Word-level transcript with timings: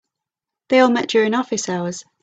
They 0.69 0.79
all 0.79 0.89
met 0.89 1.09
during 1.09 1.35
office 1.35 1.69
hours. 1.69 2.03